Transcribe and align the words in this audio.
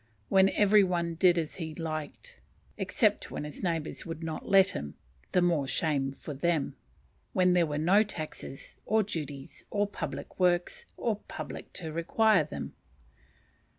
When 0.29 0.49
every 0.49 0.83
one 0.83 1.13
did 1.13 1.37
as 1.37 1.57
he 1.57 1.75
liked, 1.75 2.39
except 2.75 3.29
when 3.29 3.43
his 3.43 3.61
neighbours 3.61 4.03
would 4.03 4.23
not 4.23 4.49
let 4.49 4.69
him, 4.69 4.95
(the 5.31 5.43
more 5.43 5.67
shame 5.67 6.11
for 6.11 6.33
them,) 6.33 6.75
when 7.33 7.53
there 7.53 7.67
were 7.67 7.77
no 7.77 8.01
taxes, 8.01 8.77
or 8.87 9.03
duties, 9.03 9.63
or 9.69 9.85
public 9.85 10.39
works, 10.39 10.87
or 10.97 11.17
public 11.27 11.71
to 11.73 11.93
require 11.93 12.43
them. 12.43 12.73